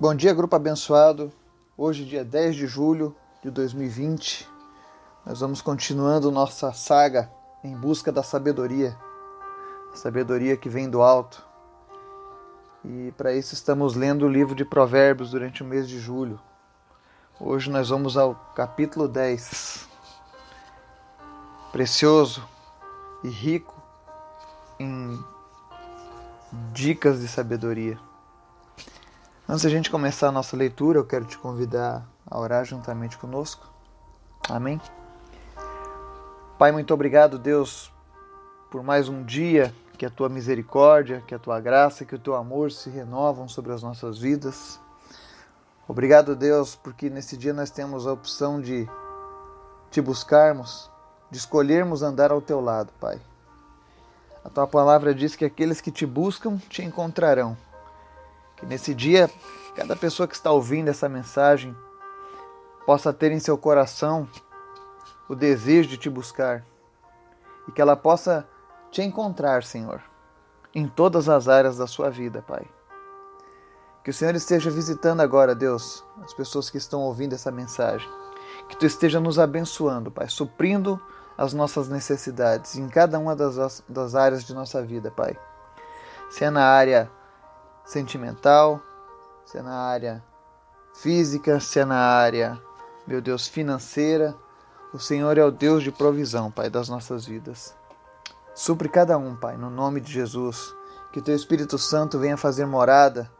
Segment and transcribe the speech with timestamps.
[0.00, 1.32] Bom dia, grupo abençoado.
[1.78, 4.48] Hoje, dia 10 de julho de 2020,
[5.24, 7.30] nós vamos continuando nossa saga
[7.62, 8.98] em busca da sabedoria,
[9.92, 11.46] a sabedoria que vem do alto.
[12.84, 16.40] E para isso estamos lendo o livro de Provérbios durante o mês de julho.
[17.38, 19.88] Hoje nós vamos ao capítulo 10.
[21.70, 22.44] Precioso
[23.22, 23.80] e rico
[24.80, 25.24] em
[26.72, 27.96] dicas de sabedoria.
[29.46, 33.68] Antes da gente começar a nossa leitura, eu quero te convidar a orar juntamente conosco.
[34.48, 34.80] Amém?
[36.58, 37.92] Pai, muito obrigado, Deus,
[38.70, 42.34] por mais um dia que a tua misericórdia, que a tua graça, que o teu
[42.34, 44.80] amor se renovam sobre as nossas vidas.
[45.86, 48.88] Obrigado, Deus, porque nesse dia nós temos a opção de
[49.90, 50.90] te buscarmos,
[51.30, 53.20] de escolhermos andar ao teu lado, Pai.
[54.42, 57.54] A tua palavra diz que aqueles que te buscam te encontrarão.
[58.64, 59.30] Que nesse dia,
[59.76, 61.76] cada pessoa que está ouvindo essa mensagem
[62.86, 64.26] possa ter em seu coração
[65.28, 66.64] o desejo de te buscar
[67.68, 68.48] e que ela possa
[68.90, 70.00] te encontrar, Senhor,
[70.74, 72.66] em todas as áreas da sua vida, Pai.
[74.02, 78.08] Que o Senhor esteja visitando agora, Deus, as pessoas que estão ouvindo essa mensagem.
[78.66, 80.98] Que tu esteja nos abençoando, Pai, suprindo
[81.36, 85.36] as nossas necessidades em cada uma das, das áreas de nossa vida, Pai.
[86.30, 87.10] Se é na área
[87.84, 88.80] sentimental,
[89.44, 90.22] se é na área
[90.94, 92.60] física, se é na área,
[93.06, 94.34] meu Deus, financeira.
[94.92, 97.74] O Senhor é o Deus de provisão, Pai, das nossas vidas.
[98.54, 100.74] Supre cada um, Pai, no nome de Jesus.
[101.12, 103.30] Que Teu Espírito Santo venha fazer morada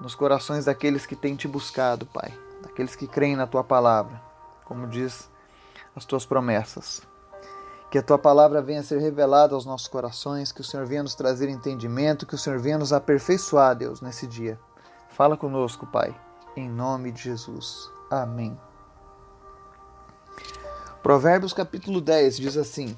[0.00, 4.20] nos corações daqueles que têm te buscado, Pai, daqueles que creem na Tua palavra,
[4.64, 5.30] como diz
[5.94, 7.09] as Tuas promessas.
[7.90, 11.02] Que a tua palavra venha a ser revelada aos nossos corações, que o Senhor venha
[11.02, 14.58] nos trazer entendimento, que o Senhor venha nos aperfeiçoar, Deus, nesse dia.
[15.08, 16.14] Fala conosco, Pai,
[16.56, 17.90] em nome de Jesus.
[18.08, 18.56] Amém.
[21.02, 22.96] Provérbios capítulo 10 diz assim: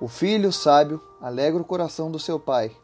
[0.00, 2.74] O filho sábio alegra o coração do seu pai,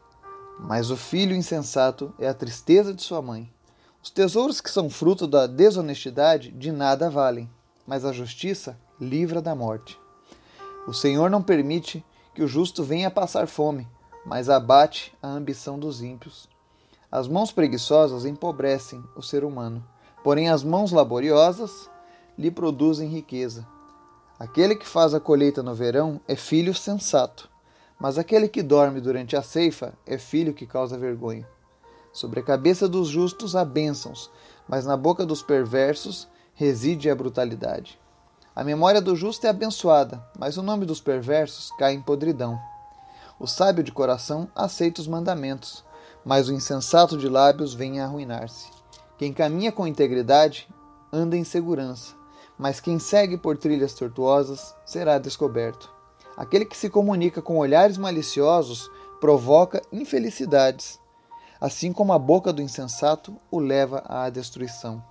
[0.59, 3.51] mas o filho insensato é a tristeza de sua mãe.
[4.03, 7.49] Os tesouros que são fruto da desonestidade de nada valem,
[7.85, 9.99] mas a justiça livra da morte.
[10.87, 12.01] O Senhor não permite
[12.33, 13.85] que o justo venha passar fome,
[14.25, 16.47] mas abate a ambição dos ímpios.
[17.11, 19.85] As mãos preguiçosas empobrecem o ser humano,
[20.23, 21.89] porém as mãos laboriosas
[22.37, 23.67] lhe produzem riqueza.
[24.39, 27.49] Aquele que faz a colheita no verão é filho sensato,
[27.99, 31.45] mas aquele que dorme durante a ceifa é filho que causa vergonha.
[32.13, 34.31] Sobre a cabeça dos justos há bênçãos,
[34.65, 37.99] mas na boca dos perversos reside a brutalidade.
[38.57, 42.59] A memória do justo é abençoada, mas o nome dos perversos cai em podridão.
[43.39, 45.85] O sábio de coração aceita os mandamentos,
[46.25, 48.71] mas o insensato de lábios vem a arruinar-se.
[49.15, 50.67] Quem caminha com integridade
[51.13, 52.15] anda em segurança,
[52.57, 55.87] mas quem segue por trilhas tortuosas será descoberto.
[56.35, 58.89] Aquele que se comunica com olhares maliciosos
[59.21, 60.99] provoca infelicidades,
[61.61, 65.03] assim como a boca do insensato o leva à destruição.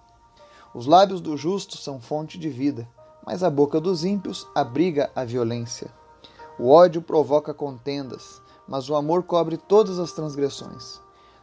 [0.74, 2.88] Os lábios do justo são fonte de vida,
[3.26, 5.92] mas a boca dos ímpios abriga a violência.
[6.58, 11.00] O ódio provoca contendas, mas o amor cobre todas as transgressões.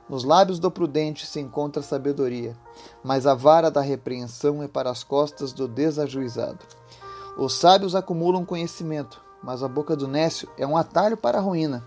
[0.09, 2.57] Nos lábios do prudente se encontra sabedoria,
[3.03, 6.59] mas a vara da repreensão é para as costas do desajuizado.
[7.37, 11.85] Os sábios acumulam conhecimento, mas a boca do nécio é um atalho para a ruína.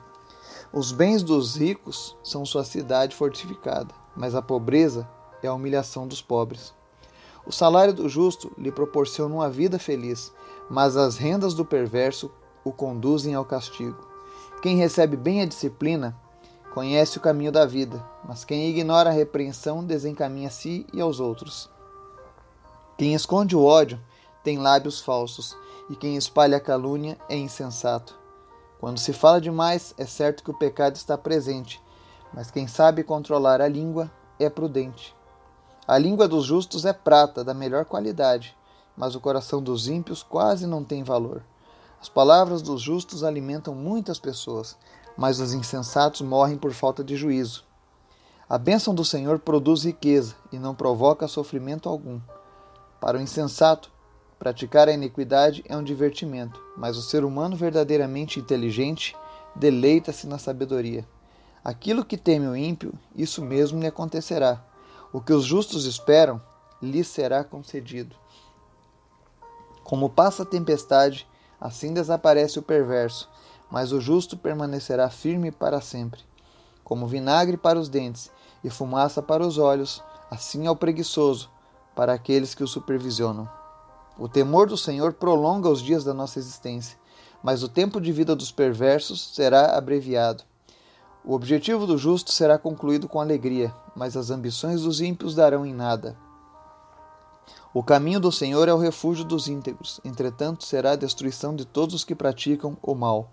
[0.72, 5.08] Os bens dos ricos são sua cidade fortificada, mas a pobreza
[5.42, 6.74] é a humilhação dos pobres.
[7.46, 10.32] O salário do justo lhe proporciona uma vida feliz,
[10.68, 12.30] mas as rendas do perverso
[12.64, 14.04] o conduzem ao castigo.
[14.60, 16.16] Quem recebe bem a disciplina
[16.74, 21.20] conhece o caminho da vida, mas quem ignora a repreensão desencaminha a si e aos
[21.20, 21.70] outros.
[22.98, 24.00] Quem esconde o ódio
[24.42, 25.56] tem lábios falsos,
[25.88, 28.18] e quem espalha a calúnia é insensato.
[28.78, 31.82] Quando se fala demais, é certo que o pecado está presente,
[32.34, 35.15] mas quem sabe controlar a língua é prudente.
[35.88, 38.56] A língua dos justos é prata, da melhor qualidade,
[38.96, 41.44] mas o coração dos ímpios quase não tem valor.
[42.00, 44.76] As palavras dos justos alimentam muitas pessoas,
[45.16, 47.62] mas os insensatos morrem por falta de juízo.
[48.48, 52.20] A bênção do Senhor produz riqueza e não provoca sofrimento algum.
[53.00, 53.88] Para o insensato,
[54.40, 59.16] praticar a iniquidade é um divertimento, mas o ser humano verdadeiramente inteligente
[59.54, 61.06] deleita-se na sabedoria.
[61.64, 64.60] Aquilo que teme o ímpio, isso mesmo lhe acontecerá
[65.16, 66.38] o que os justos esperam
[66.82, 68.14] lhes será concedido.
[69.82, 71.26] Como passa a tempestade,
[71.58, 73.26] assim desaparece o perverso,
[73.70, 76.20] mas o justo permanecerá firme para sempre.
[76.84, 78.30] como vinagre para os dentes
[78.62, 81.48] e fumaça para os olhos, assim é o preguiçoso
[81.94, 83.48] para aqueles que o supervisionam.
[84.18, 86.98] O temor do Senhor prolonga os dias da nossa existência,
[87.42, 90.44] mas o tempo de vida dos perversos será abreviado.
[91.26, 95.74] O objetivo do justo será concluído com alegria, mas as ambições dos ímpios darão em
[95.74, 96.16] nada.
[97.74, 101.96] O caminho do Senhor é o refúgio dos íntegros, entretanto será a destruição de todos
[101.96, 103.28] os que praticam o mal.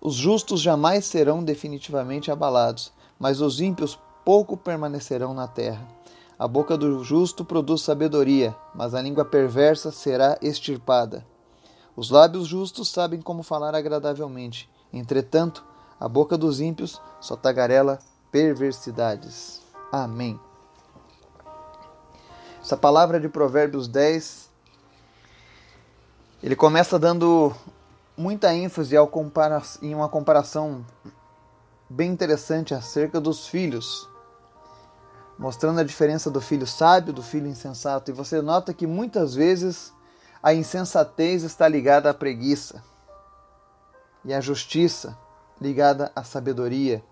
[0.00, 5.86] Os justos jamais serão definitivamente abalados, mas os ímpios pouco permanecerão na terra.
[6.38, 11.26] A boca do justo produz sabedoria, mas a língua perversa será extirpada.
[11.94, 15.68] Os lábios justos sabem como falar agradavelmente, entretanto,
[16.00, 17.98] a boca dos ímpios só tagarela
[18.32, 19.60] perversidades.
[19.92, 20.40] Amém.
[22.62, 24.48] Essa palavra de Provérbios 10,
[26.42, 27.54] ele começa dando
[28.16, 30.84] muita ênfase ao compara em uma comparação
[31.88, 34.08] bem interessante acerca dos filhos
[35.40, 38.10] mostrando a diferença do filho sábio do filho insensato.
[38.10, 39.90] E você nota que muitas vezes
[40.42, 42.84] a insensatez está ligada à preguiça
[44.22, 45.16] e a justiça
[45.60, 47.04] ligada à sabedoria.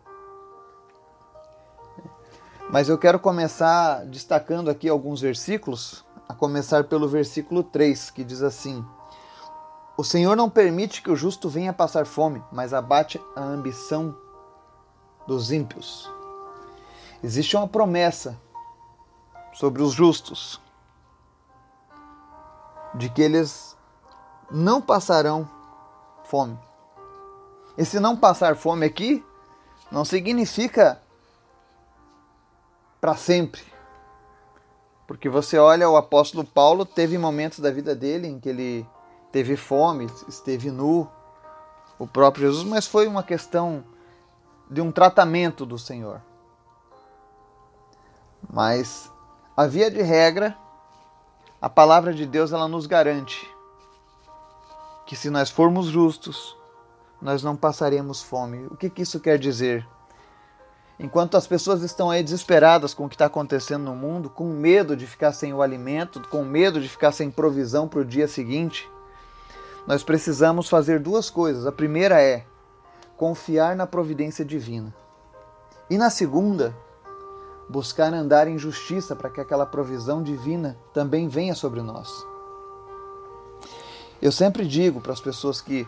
[2.70, 8.42] Mas eu quero começar destacando aqui alguns versículos, a começar pelo versículo 3, que diz
[8.42, 8.84] assim:
[9.96, 14.14] O Senhor não permite que o justo venha passar fome, mas abate a ambição
[15.26, 16.10] dos ímpios.
[17.22, 18.38] Existe uma promessa
[19.52, 20.60] sobre os justos
[22.94, 23.76] de que eles
[24.50, 25.48] não passarão
[26.24, 26.67] fome.
[27.78, 29.24] Esse não passar fome aqui
[29.88, 31.00] não significa
[33.00, 33.62] para sempre.
[35.06, 38.86] Porque você olha, o apóstolo Paulo teve momentos da vida dele em que ele
[39.30, 41.08] teve fome, esteve nu,
[42.00, 43.84] o próprio Jesus, mas foi uma questão
[44.68, 46.20] de um tratamento do Senhor.
[48.52, 49.08] Mas
[49.56, 50.58] a via de regra,
[51.62, 53.48] a palavra de Deus ela nos garante
[55.06, 56.57] que se nós formos justos,
[57.20, 58.66] nós não passaremos fome.
[58.70, 59.86] O que, que isso quer dizer?
[60.98, 64.96] Enquanto as pessoas estão aí desesperadas com o que está acontecendo no mundo, com medo
[64.96, 68.90] de ficar sem o alimento, com medo de ficar sem provisão para o dia seguinte,
[69.86, 71.66] nós precisamos fazer duas coisas.
[71.66, 72.44] A primeira é
[73.16, 74.94] confiar na providência divina.
[75.88, 76.74] E na segunda,
[77.68, 82.26] buscar andar em justiça para que aquela provisão divina também venha sobre nós.
[84.20, 85.86] Eu sempre digo para as pessoas que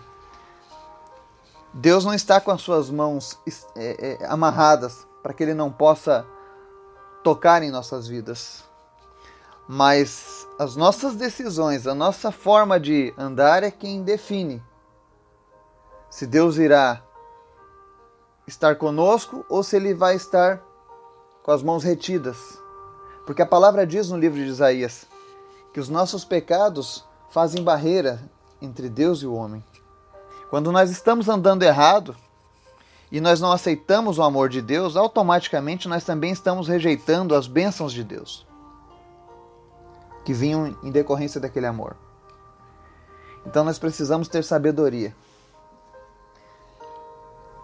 [1.72, 3.38] Deus não está com as suas mãos
[3.76, 6.26] é, é, amarradas para que Ele não possa
[7.22, 8.64] tocar em nossas vidas.
[9.68, 14.62] Mas as nossas decisões, a nossa forma de andar é quem define
[16.10, 17.00] se Deus irá
[18.46, 20.60] estar conosco ou se Ele vai estar
[21.44, 22.58] com as mãos retidas.
[23.24, 25.06] Porque a palavra diz no livro de Isaías
[25.72, 28.20] que os nossos pecados fazem barreira
[28.60, 29.62] entre Deus e o homem.
[30.50, 32.14] Quando nós estamos andando errado
[33.10, 37.92] e nós não aceitamos o amor de Deus, automaticamente nós também estamos rejeitando as bênçãos
[37.92, 38.46] de Deus
[40.24, 41.96] que vinham em decorrência daquele amor.
[43.46, 45.14] Então nós precisamos ter sabedoria.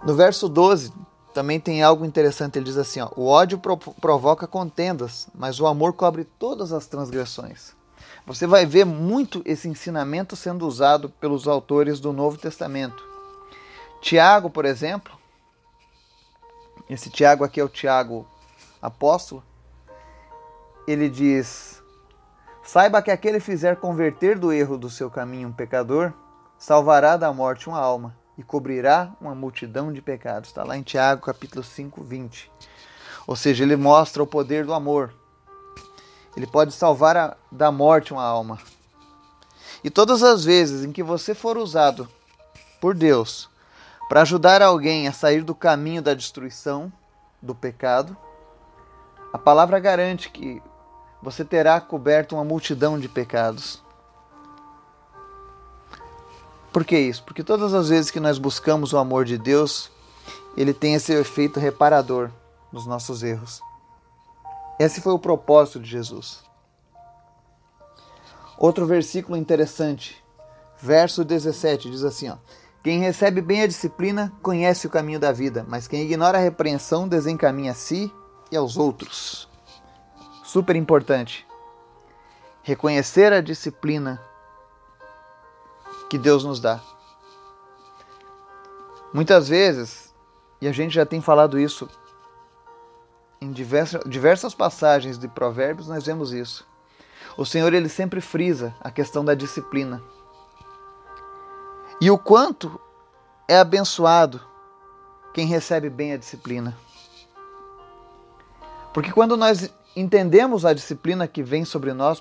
[0.03, 0.93] No verso 12
[1.35, 2.59] também tem algo interessante.
[2.59, 3.61] Ele diz assim: ó, o ódio
[4.01, 7.76] provoca contendas, mas o amor cobre todas as transgressões.
[8.27, 13.05] Você vai ver muito esse ensinamento sendo usado pelos autores do Novo Testamento.
[14.01, 15.17] Tiago, por exemplo,
[16.89, 18.27] esse Tiago aqui é o Tiago
[18.81, 19.43] apóstolo,
[20.87, 21.83] ele diz:
[22.63, 26.13] Saiba que aquele fizer converter do erro do seu caminho um pecador,
[26.59, 30.51] salvará da morte uma alma e cobrirá uma multidão de pecados.
[30.51, 32.51] Está lá em Tiago capítulo 5, 20.
[33.27, 35.13] Ou seja, ele mostra o poder do amor.
[36.37, 38.59] Ele pode salvar a, da morte uma alma.
[39.83, 42.09] E todas as vezes em que você for usado
[42.81, 43.49] por Deus
[44.09, 46.93] para ajudar alguém a sair do caminho da destruição,
[47.41, 48.17] do pecado,
[49.33, 50.63] a palavra garante que
[51.23, 53.83] você terá coberto uma multidão de pecados.
[56.73, 57.25] Por que isso?
[57.25, 59.91] Porque todas as vezes que nós buscamos o amor de Deus,
[60.57, 62.31] ele tem esse efeito reparador
[62.71, 63.61] nos nossos erros.
[64.79, 66.45] Esse foi o propósito de Jesus.
[68.59, 70.23] Outro versículo interessante,
[70.81, 72.37] verso 17, diz assim: ó,
[72.83, 77.09] Quem recebe bem a disciplina conhece o caminho da vida, mas quem ignora a repreensão
[77.09, 78.13] desencaminha a si
[78.51, 79.49] e aos outros.
[80.45, 81.47] Super importante.
[82.63, 84.21] Reconhecer a disciplina
[86.09, 86.81] que Deus nos dá.
[89.13, 90.15] Muitas vezes,
[90.61, 91.89] e a gente já tem falado isso
[93.47, 96.67] em diversas, diversas passagens de Provérbios nós vemos isso.
[97.37, 100.03] O Senhor ele sempre frisa a questão da disciplina.
[102.01, 102.81] E o quanto
[103.49, 104.41] é abençoado
[105.33, 106.77] quem recebe bem a disciplina.
[108.93, 112.21] Porque quando nós entendemos a disciplina que vem sobre nós,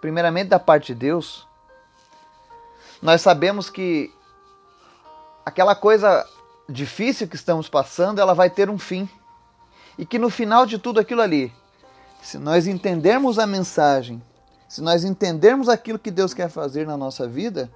[0.00, 1.46] primeiramente da parte de Deus,
[3.00, 4.12] nós sabemos que
[5.44, 6.26] aquela coisa
[6.68, 9.08] difícil que estamos passando, ela vai ter um fim.
[10.00, 11.52] E que no final de tudo aquilo ali,
[12.22, 14.22] se nós entendermos a mensagem,
[14.66, 17.70] se nós entendermos aquilo que Deus quer fazer na nossa vida,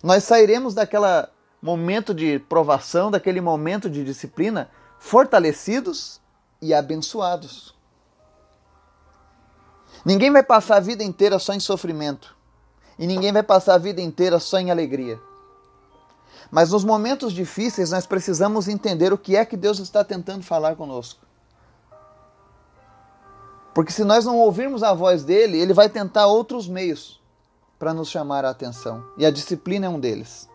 [0.00, 1.26] nós sairemos daquele
[1.60, 4.70] momento de provação, daquele momento de disciplina,
[5.00, 6.20] fortalecidos
[6.60, 7.74] e abençoados.
[10.04, 12.36] Ninguém vai passar a vida inteira só em sofrimento.
[12.96, 15.18] E ninguém vai passar a vida inteira só em alegria.
[16.52, 20.76] Mas nos momentos difíceis nós precisamos entender o que é que Deus está tentando falar
[20.76, 21.31] conosco.
[23.74, 27.20] Porque se nós não ouvirmos a voz dele, ele vai tentar outros meios
[27.78, 29.04] para nos chamar a atenção.
[29.16, 30.48] E a disciplina é um deles.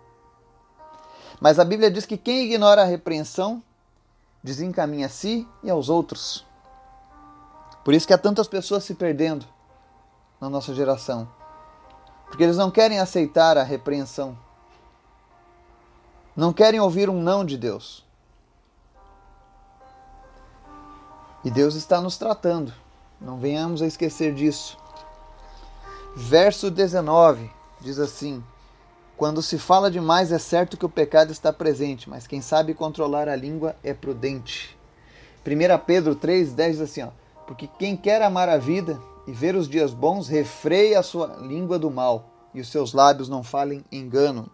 [1.40, 3.62] Mas a Bíblia diz que quem ignora a repreensão
[4.44, 6.46] desencaminha a si e aos outros.
[7.84, 9.46] Por isso que há tantas pessoas se perdendo
[10.40, 11.28] na nossa geração.
[12.28, 14.38] Porque eles não querem aceitar a repreensão.
[16.36, 18.06] Não querem ouvir um não de Deus.
[21.44, 22.74] E Deus está nos tratando.
[23.20, 24.78] Não venhamos a esquecer disso.
[26.16, 27.50] Verso 19
[27.82, 28.44] diz assim:
[29.16, 33.28] Quando se fala demais, é certo que o pecado está presente, mas quem sabe controlar
[33.28, 34.78] a língua é prudente.
[35.46, 37.10] 1 Pedro 3,10 diz assim: ó,
[37.46, 41.78] Porque quem quer amar a vida e ver os dias bons, refreia a sua língua
[41.78, 44.50] do mal, e os seus lábios não falem engano.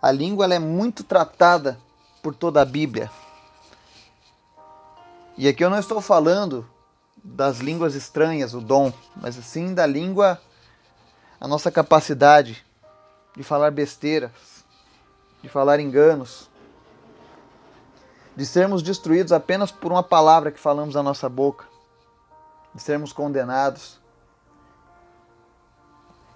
[0.00, 1.78] A língua é muito tratada
[2.22, 3.10] por toda a Bíblia.
[5.36, 6.66] E aqui eu não estou falando
[7.22, 10.40] das línguas estranhas, o dom, mas sim da língua,
[11.40, 12.64] a nossa capacidade
[13.36, 14.64] de falar besteiras,
[15.42, 16.48] de falar enganos,
[18.34, 21.64] de sermos destruídos apenas por uma palavra que falamos da nossa boca,
[22.74, 24.00] de sermos condenados.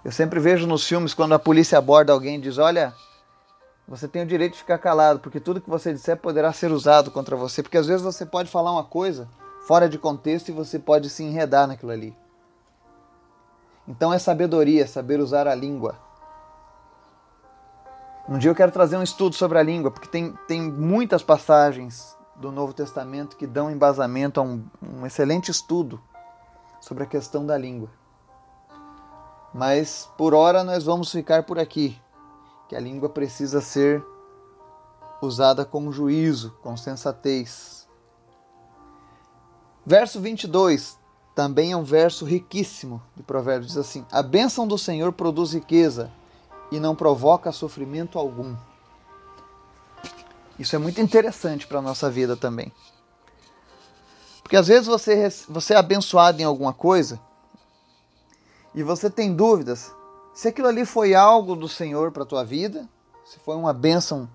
[0.03, 2.93] Eu sempre vejo nos filmes quando a polícia aborda alguém e diz: Olha,
[3.87, 7.09] você tem o direito de ficar calado, porque tudo que você disser poderá ser usado
[7.09, 7.63] contra você.
[7.63, 9.27] Porque às vezes você pode falar uma coisa
[9.67, 12.15] fora de contexto e você pode se enredar naquilo ali.
[13.87, 15.95] Então é sabedoria, saber usar a língua.
[18.27, 22.17] Um dia eu quero trazer um estudo sobre a língua, porque tem, tem muitas passagens
[22.37, 26.01] do Novo Testamento que dão embasamento a um, um excelente estudo
[26.79, 27.89] sobre a questão da língua.
[29.53, 32.01] Mas por hora nós vamos ficar por aqui,
[32.67, 34.03] que a língua precisa ser
[35.21, 37.82] usada com juízo, com sensatez.
[39.85, 40.97] Verso 22
[41.35, 43.67] também é um verso riquíssimo de Provérbios.
[43.73, 46.11] Diz assim: A bênção do Senhor produz riqueza
[46.71, 48.55] e não provoca sofrimento algum.
[50.57, 52.71] Isso é muito interessante para a nossa vida também.
[54.41, 57.19] Porque às vezes você, você é abençoado em alguma coisa
[58.75, 59.93] e você tem dúvidas
[60.33, 62.87] se aquilo ali foi algo do Senhor para a tua vida,
[63.25, 64.29] se foi uma bênção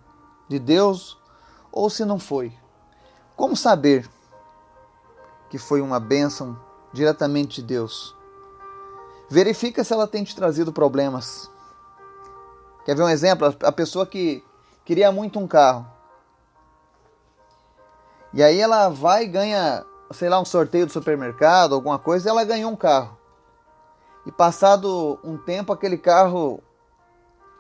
[0.48, 1.18] de Deus
[1.70, 2.52] ou se não foi.
[3.36, 4.08] Como saber?
[5.48, 6.58] Que foi uma bênção
[6.92, 8.16] diretamente de Deus.
[9.28, 11.50] Verifica se ela tem te trazido problemas.
[12.84, 13.54] Quer ver um exemplo?
[13.62, 14.42] A pessoa que
[14.84, 15.86] queria muito um carro.
[18.32, 22.30] E aí ela vai e ganha, sei lá, um sorteio do supermercado, alguma coisa, e
[22.30, 23.16] ela ganhou um carro.
[24.24, 26.62] E passado um tempo, aquele carro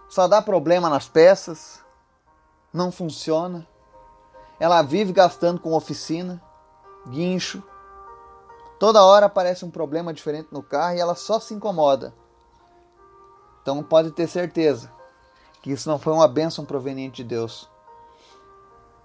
[0.08, 1.82] só dá problema nas peças,
[2.72, 3.66] não funciona.
[4.58, 6.42] Ela vive gastando com oficina,
[7.06, 7.62] guincho,
[8.78, 12.14] Toda hora aparece um problema diferente no carro e ela só se incomoda.
[13.60, 14.90] Então pode ter certeza
[15.60, 17.68] que isso não foi uma bênção proveniente de Deus.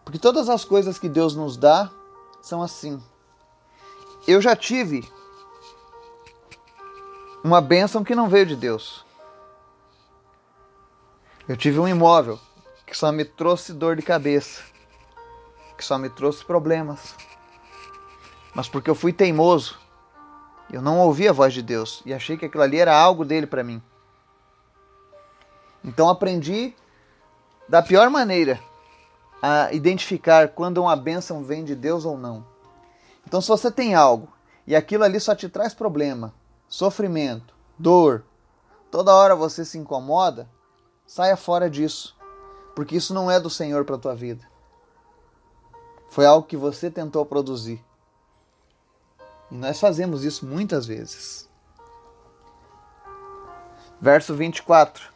[0.05, 1.89] Porque todas as coisas que Deus nos dá
[2.41, 3.01] são assim.
[4.27, 5.03] Eu já tive
[7.43, 9.03] uma bênção que não veio de Deus.
[11.47, 12.39] Eu tive um imóvel
[12.85, 14.61] que só me trouxe dor de cabeça,
[15.77, 17.15] que só me trouxe problemas
[18.53, 19.79] mas porque eu fui teimoso.
[20.71, 23.45] Eu não ouvi a voz de Deus e achei que aquilo ali era algo dele
[23.45, 23.81] para mim.
[25.83, 26.73] Então aprendi
[27.67, 28.59] da pior maneira
[29.41, 32.45] a identificar quando uma bênção vem de Deus ou não.
[33.27, 34.29] Então, se você tem algo
[34.65, 36.33] e aquilo ali só te traz problema,
[36.67, 38.23] sofrimento, dor,
[38.89, 40.47] toda hora você se incomoda,
[41.05, 42.15] saia fora disso,
[42.75, 44.47] porque isso não é do Senhor para tua vida.
[46.09, 47.83] Foi algo que você tentou produzir
[49.53, 51.47] E nós fazemos isso muitas vezes.
[54.01, 55.13] Verso 24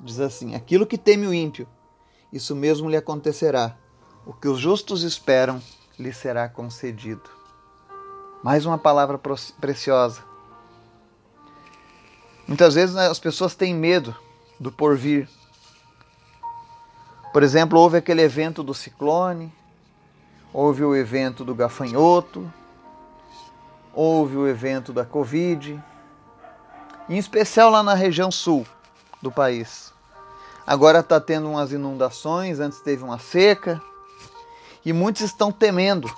[0.00, 1.68] diz assim: Aquilo que teme o ímpio,
[2.32, 3.76] isso mesmo lhe acontecerá.
[4.24, 5.60] O que os justos esperam
[5.98, 7.28] lhe será concedido.
[8.42, 9.20] Mais uma palavra
[9.60, 10.24] preciosa.
[12.48, 14.16] Muitas vezes né, as pessoas têm medo
[14.58, 15.28] do porvir.
[17.30, 19.52] Por exemplo, houve aquele evento do ciclone,
[20.54, 22.48] houve o evento do gafanhoto,
[23.92, 25.82] houve o evento da Covid,
[27.08, 28.64] em especial lá na região sul
[29.20, 29.92] do país.
[30.64, 33.82] Agora está tendo umas inundações, antes teve uma seca,
[34.84, 36.08] e muitos estão temendo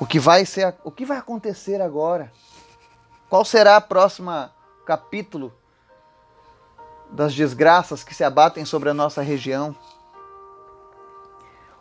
[0.00, 2.32] o que vai ser, o que vai acontecer agora.
[3.28, 4.54] Qual será a próxima
[4.86, 5.52] capítulo
[7.10, 9.74] das desgraças que se abatem sobre a nossa região?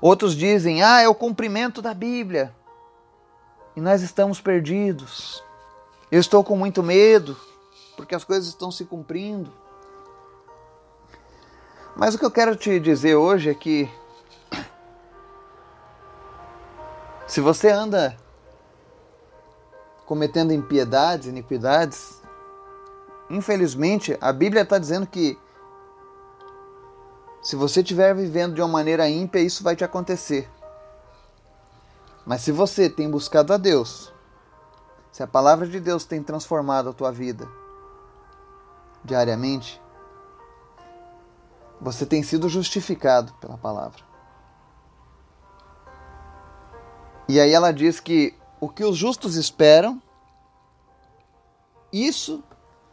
[0.02, 2.54] Outros dizem: "Ah, é o cumprimento da Bíblia".
[3.76, 5.44] E nós estamos perdidos.
[6.12, 7.38] Eu estou com muito medo,
[7.96, 9.52] porque as coisas estão se cumprindo.
[11.96, 13.90] Mas o que eu quero te dizer hoje é que
[17.28, 18.18] se você anda
[20.06, 22.20] cometendo impiedades, iniquidades,
[23.30, 25.38] infelizmente a Bíblia está dizendo que
[27.42, 30.50] se você estiver vivendo de uma maneira ímpia, isso vai te acontecer.
[32.26, 34.14] Mas se você tem buscado a Deus,
[35.12, 37.48] se a palavra de Deus tem transformado a tua vida
[39.04, 39.82] diariamente,
[41.80, 44.04] você tem sido justificado pela palavra.
[47.28, 50.02] E aí ela diz que o que os justos esperam,
[51.92, 52.44] isso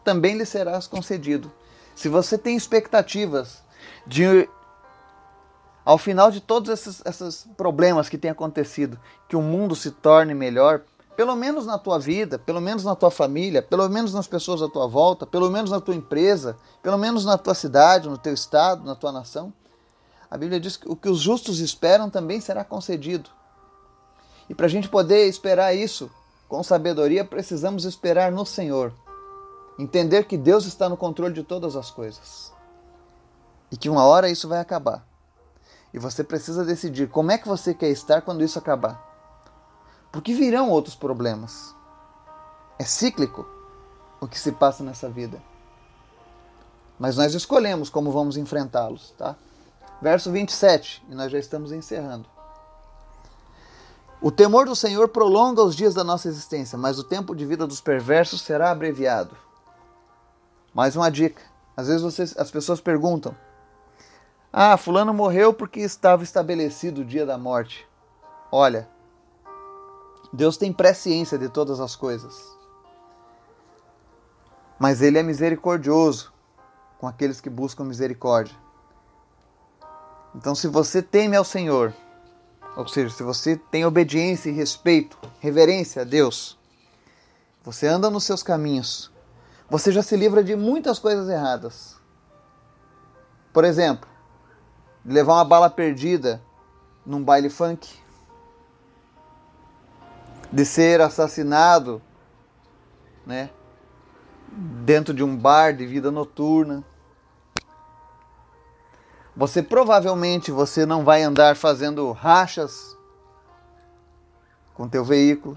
[0.05, 1.51] também lhe será concedido.
[1.97, 3.66] Se você tem expectativas
[4.07, 4.49] de,
[5.85, 8.99] ao final de todos esses, esses problemas que têm acontecido,
[9.29, 10.83] que o mundo se torne melhor,
[11.17, 14.69] pelo menos na tua vida, pelo menos na tua família, pelo menos nas pessoas à
[14.69, 18.85] tua volta, pelo menos na tua empresa, pelo menos na tua cidade, no teu estado,
[18.85, 19.53] na tua nação.
[20.31, 23.31] A Bíblia diz que o que os justos esperam também será concedido.
[24.49, 26.11] E para a gente poder esperar isso
[26.49, 28.93] com sabedoria, precisamos esperar no Senhor.
[29.79, 32.53] Entender que Deus está no controle de todas as coisas.
[33.71, 35.07] E que uma hora isso vai acabar.
[35.93, 39.03] E você precisa decidir como é que você quer estar quando isso acabar.
[40.13, 41.75] Porque virão outros problemas.
[42.79, 43.47] É cíclico
[44.21, 45.43] o que se passa nessa vida.
[46.99, 49.37] Mas nós escolhemos como vamos enfrentá-los, tá?
[50.01, 52.29] Verso 27, e nós já estamos encerrando.
[54.21, 57.67] O temor do Senhor prolonga os dias da nossa existência, mas o tempo de vida
[57.67, 59.37] dos perversos será abreviado.
[60.73, 61.43] Mais uma dica.
[61.77, 63.35] Às vezes vocês, as pessoas perguntam:
[64.59, 67.87] Ah, fulano morreu porque estava estabelecido o dia da morte.
[68.51, 68.89] Olha,
[70.33, 72.57] Deus tem presciência de todas as coisas.
[74.79, 76.33] Mas ele é misericordioso
[76.99, 78.57] com aqueles que buscam misericórdia.
[80.35, 81.93] Então, se você teme ao Senhor,
[82.79, 86.59] ou seja, se você tem obediência e respeito, reverência a Deus,
[87.63, 89.13] você anda nos seus caminhos,
[89.69, 92.01] você já se livra de muitas coisas erradas.
[93.53, 94.16] Por exemplo,
[95.07, 96.43] levar uma bala perdida
[97.05, 97.89] num baile funk,
[100.53, 102.03] de ser assassinado,
[103.25, 103.51] né,
[104.49, 106.83] dentro de um bar de vida noturna.
[109.37, 112.97] Você provavelmente você não vai andar fazendo rachas
[114.75, 115.57] com teu veículo,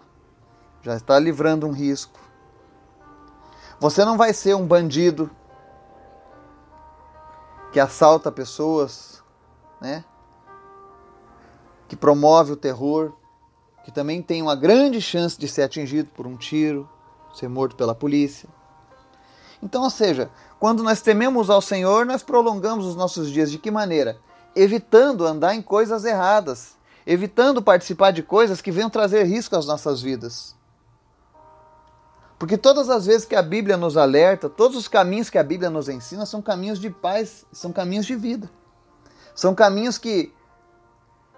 [0.81, 2.19] já está livrando um risco.
[3.79, 5.31] Você não vai ser um bandido
[7.71, 9.18] que assalta pessoas,
[9.81, 10.03] né?
[11.87, 13.13] Que promove o terror,
[13.83, 16.87] que também tem uma grande chance de ser atingido por um tiro,
[17.33, 18.47] ser morto pela polícia.
[19.61, 23.71] Então, ou seja, quando nós tememos ao Senhor, nós prolongamos os nossos dias de que
[23.71, 24.17] maneira?
[24.55, 30.01] Evitando andar em coisas erradas, evitando participar de coisas que venham trazer risco às nossas
[30.01, 30.55] vidas.
[32.37, 35.69] Porque todas as vezes que a Bíblia nos alerta, todos os caminhos que a Bíblia
[35.69, 38.49] nos ensina são caminhos de paz, são caminhos de vida.
[39.39, 40.33] São caminhos que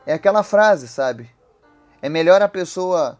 [0.08, 1.30] é aquela frase, sabe?
[2.02, 3.20] É melhor a pessoa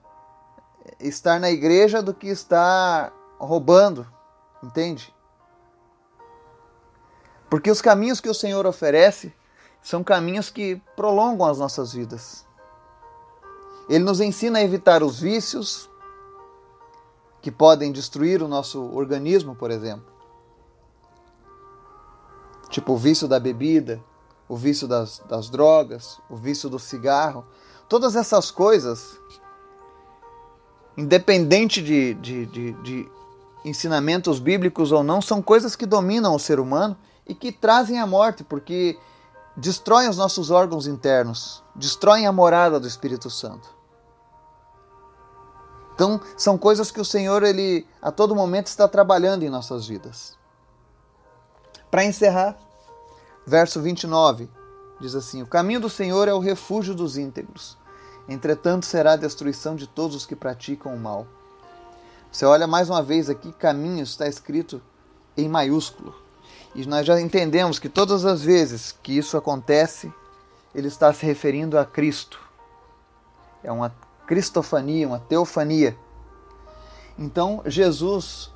[1.00, 4.12] estar na igreja do que estar roubando,
[4.64, 5.14] entende?
[7.48, 9.32] Porque os caminhos que o Senhor oferece
[9.84, 12.44] são caminhos que prolongam as nossas vidas.
[13.88, 15.88] Ele nos ensina a evitar os vícios
[17.40, 20.12] que podem destruir o nosso organismo, por exemplo.
[22.72, 24.04] Tipo o vício da bebida,
[24.52, 27.46] o vício das, das drogas, o vício do cigarro.
[27.88, 29.18] todas essas coisas,
[30.98, 33.12] independente de, de, de, de
[33.64, 38.06] ensinamentos bíblicos ou não, são coisas que dominam o ser humano e que trazem a
[38.06, 39.00] morte, porque
[39.56, 43.70] destroem os nossos órgãos internos, destroem a morada do Espírito Santo.
[45.96, 50.38] Então, são coisas que o Senhor ele a todo momento está trabalhando em nossas vidas.
[51.90, 52.58] Para encerrar,
[53.46, 54.50] verso 29
[55.00, 57.78] diz assim: O caminho do Senhor é o refúgio dos íntegros.
[58.30, 61.28] Entretanto, será a destruição de todos os que praticam o mal.
[62.32, 64.82] Você olha mais uma vez aqui, caminho está escrito
[65.36, 66.16] em maiúsculo.
[66.74, 70.12] E nós já entendemos que todas as vezes que isso acontece,
[70.74, 72.40] ele está se referindo a Cristo.
[73.62, 73.94] É uma
[74.26, 75.98] cristofania, uma teofania.
[77.20, 78.52] Então, Jesus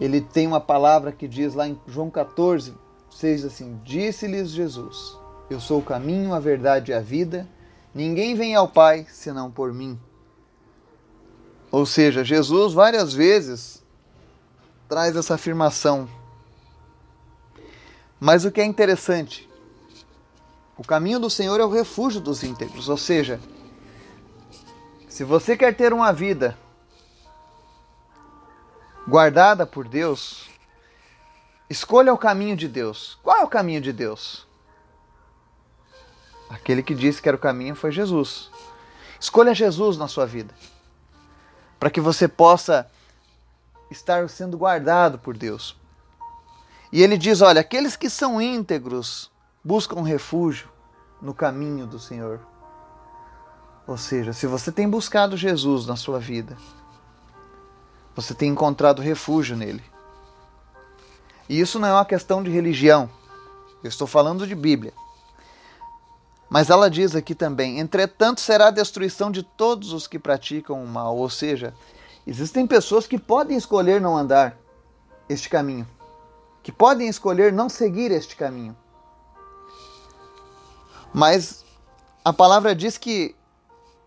[0.00, 2.74] ele tem uma palavra que diz lá em João 14,
[3.10, 5.16] 6 assim: Disse-lhes Jesus:
[5.48, 7.48] Eu sou o caminho, a verdade e a vida.
[7.94, 9.98] Ninguém vem ao Pai senão por mim.
[11.70, 13.82] Ou seja, Jesus várias vezes
[14.88, 16.08] traz essa afirmação.
[18.18, 19.48] Mas o que é interessante,
[20.76, 23.40] o caminho do Senhor é o refúgio dos íntegros, ou seja,
[25.08, 26.56] se você quer ter uma vida
[29.06, 30.48] guardada por Deus,
[31.68, 33.18] escolha o caminho de Deus.
[33.22, 34.46] Qual é o caminho de Deus?
[36.48, 38.50] Aquele que disse que era o caminho foi Jesus.
[39.18, 40.54] Escolha Jesus na sua vida
[41.84, 42.90] para que você possa
[43.90, 45.76] estar sendo guardado por Deus.
[46.90, 49.30] E ele diz: olha, aqueles que são íntegros
[49.62, 50.68] buscam refúgio
[51.20, 52.40] no caminho do Senhor.
[53.86, 56.56] Ou seja, se você tem buscado Jesus na sua vida,
[58.14, 59.82] você tem encontrado refúgio nele.
[61.48, 63.10] E isso não é uma questão de religião,
[63.82, 64.92] eu estou falando de Bíblia.
[66.48, 70.86] Mas ela diz aqui também: entretanto, será a destruição de todos os que praticam o
[70.86, 71.16] mal.
[71.16, 71.74] Ou seja,
[72.26, 74.56] existem pessoas que podem escolher não andar
[75.28, 75.86] este caminho,
[76.62, 78.76] que podem escolher não seguir este caminho.
[81.12, 81.64] Mas
[82.24, 83.34] a palavra diz que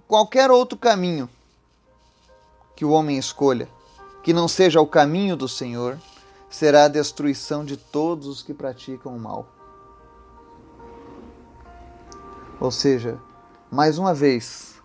[0.07, 1.29] qualquer outro caminho
[2.75, 3.67] que o homem escolha,
[4.27, 5.97] que não seja o caminho do Senhor,
[6.49, 9.47] será a destruição de todos os que praticam o mal.
[12.59, 13.17] Ou seja,
[13.71, 14.81] mais uma vez,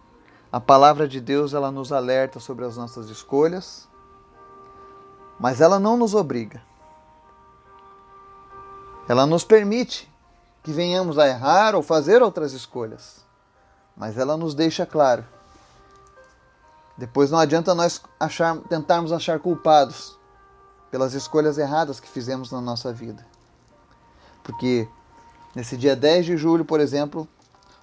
[0.53, 3.89] a palavra de Deus ela nos alerta sobre as nossas escolhas,
[5.41, 6.63] mas ela não nos obriga.
[9.09, 10.09] Ela nos permite
[10.63, 13.27] que venhamos a errar ou fazer outras escolhas,
[13.97, 15.25] mas ela nos deixa claro.
[17.03, 20.17] Depois não adianta nós achar, tentarmos achar culpados
[20.89, 23.27] pelas escolhas erradas que fizemos na nossa vida.
[24.45, 24.87] Porque
[25.53, 27.27] nesse dia 10 de julho, por exemplo,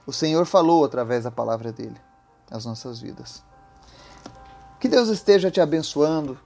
[0.07, 1.99] o Senhor falou através da palavra dele
[2.49, 3.43] às nossas vidas.
[4.79, 6.39] Que Deus esteja te abençoando,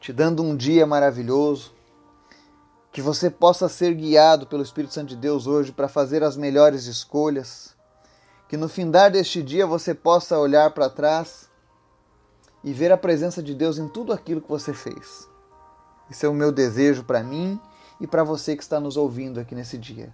[0.00, 1.70] te dando um dia maravilhoso.
[2.90, 6.86] Que você possa ser guiado pelo Espírito Santo de Deus hoje para fazer as melhores
[6.86, 7.76] escolhas.
[8.48, 11.49] Que no findar deste dia você possa olhar para trás
[12.62, 15.28] e ver a presença de Deus em tudo aquilo que você fez.
[16.10, 17.58] Esse é o meu desejo para mim
[18.00, 20.12] e para você que está nos ouvindo aqui nesse dia.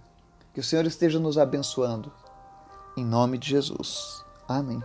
[0.53, 2.11] Que o Senhor esteja nos abençoando
[2.95, 4.23] em nome de Jesus.
[4.47, 4.81] Amém.